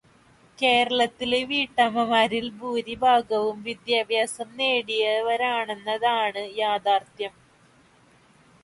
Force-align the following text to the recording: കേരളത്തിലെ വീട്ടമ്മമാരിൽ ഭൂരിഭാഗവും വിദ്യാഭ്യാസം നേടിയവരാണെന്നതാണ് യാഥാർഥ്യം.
കേരളത്തിലെ 0.57 1.43
വീട്ടമ്മമാരിൽ 1.43 2.49
ഭൂരിഭാഗവും 2.51 3.61
വിദ്യാഭ്യാസം 3.63 4.49
നേടിയവരാണെന്നതാണ് 4.57 6.43
യാഥാർഥ്യം. 6.57 7.35